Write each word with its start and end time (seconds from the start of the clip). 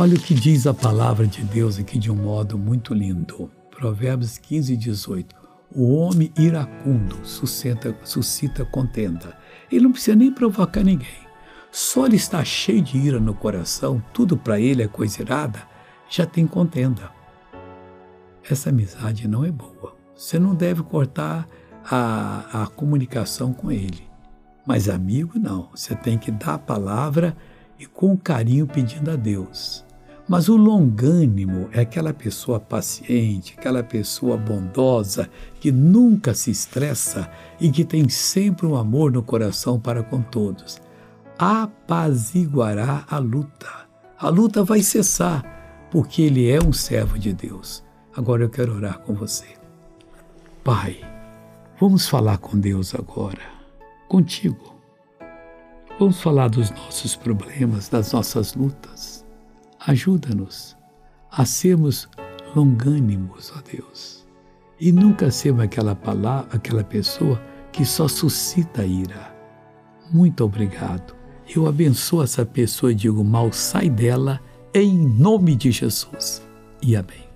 Olha 0.00 0.14
o 0.14 0.20
que 0.20 0.32
diz 0.32 0.64
a 0.64 0.72
palavra 0.72 1.26
de 1.26 1.42
Deus 1.42 1.76
aqui 1.76 1.98
de 1.98 2.08
um 2.08 2.14
modo 2.14 2.56
muito 2.56 2.94
lindo. 2.94 3.50
Provérbios 3.68 4.38
15, 4.38 4.76
18. 4.76 5.34
O 5.74 5.92
homem 5.92 6.32
iracundo 6.38 7.16
suscita, 7.24 7.92
suscita 8.04 8.64
contenda. 8.64 9.36
Ele 9.68 9.82
não 9.82 9.90
precisa 9.90 10.16
nem 10.16 10.30
provocar 10.30 10.84
ninguém. 10.84 11.26
Só 11.72 12.06
ele 12.06 12.14
está 12.14 12.44
cheio 12.44 12.80
de 12.80 12.96
ira 12.96 13.18
no 13.18 13.34
coração, 13.34 14.00
tudo 14.14 14.36
para 14.36 14.60
ele 14.60 14.84
é 14.84 14.86
coisa 14.86 15.20
irada, 15.20 15.64
já 16.08 16.24
tem 16.24 16.46
contenda. 16.46 17.10
Essa 18.48 18.70
amizade 18.70 19.26
não 19.26 19.44
é 19.44 19.50
boa. 19.50 19.96
Você 20.14 20.38
não 20.38 20.54
deve 20.54 20.84
cortar 20.84 21.44
a, 21.84 22.62
a 22.62 22.66
comunicação 22.68 23.52
com 23.52 23.68
ele. 23.68 24.08
Mas 24.64 24.88
amigo, 24.88 25.40
não. 25.40 25.70
Você 25.74 25.96
tem 25.96 26.16
que 26.16 26.30
dar 26.30 26.54
a 26.54 26.58
palavra 26.58 27.36
e 27.80 27.84
com 27.84 28.16
carinho 28.16 28.64
pedindo 28.64 29.10
a 29.10 29.16
Deus. 29.16 29.87
Mas 30.28 30.50
o 30.50 30.56
longânimo 30.56 31.70
é 31.72 31.80
aquela 31.80 32.12
pessoa 32.12 32.60
paciente, 32.60 33.54
aquela 33.56 33.82
pessoa 33.82 34.36
bondosa, 34.36 35.30
que 35.58 35.72
nunca 35.72 36.34
se 36.34 36.50
estressa 36.50 37.30
e 37.58 37.70
que 37.70 37.82
tem 37.82 38.08
sempre 38.10 38.66
um 38.66 38.76
amor 38.76 39.10
no 39.10 39.22
coração 39.22 39.80
para 39.80 40.02
com 40.02 40.20
todos. 40.20 40.82
Apaziguará 41.38 43.06
a 43.08 43.18
luta. 43.18 43.88
A 44.18 44.28
luta 44.28 44.62
vai 44.62 44.82
cessar, 44.82 45.88
porque 45.90 46.20
ele 46.20 46.50
é 46.50 46.58
um 46.62 46.74
servo 46.74 47.18
de 47.18 47.32
Deus. 47.32 47.82
Agora 48.14 48.42
eu 48.42 48.50
quero 48.50 48.74
orar 48.74 48.98
com 48.98 49.14
você. 49.14 49.46
Pai, 50.62 51.00
vamos 51.80 52.06
falar 52.06 52.36
com 52.36 52.58
Deus 52.58 52.94
agora, 52.94 53.40
contigo. 54.08 54.76
Vamos 55.98 56.20
falar 56.20 56.48
dos 56.48 56.70
nossos 56.70 57.16
problemas, 57.16 57.88
das 57.88 58.12
nossas 58.12 58.54
lutas. 58.54 59.17
Ajuda-nos 59.88 60.76
a 61.30 61.46
sermos 61.46 62.10
longânimos, 62.54 63.50
ó 63.56 63.62
Deus, 63.62 64.26
e 64.78 64.92
nunca 64.92 65.30
sermos 65.30 65.62
aquela 65.62 65.94
palavra, 65.96 66.46
aquela 66.54 66.84
pessoa 66.84 67.40
que 67.72 67.86
só 67.86 68.06
suscita 68.06 68.84
ira. 68.84 69.34
Muito 70.12 70.44
obrigado. 70.44 71.16
Eu 71.48 71.66
abençoo 71.66 72.22
essa 72.22 72.44
pessoa 72.44 72.92
e 72.92 72.94
digo: 72.94 73.24
mal 73.24 73.50
sai 73.50 73.88
dela, 73.88 74.42
em 74.74 74.94
nome 74.94 75.56
de 75.56 75.70
Jesus. 75.70 76.46
E 76.82 76.94
amém. 76.94 77.27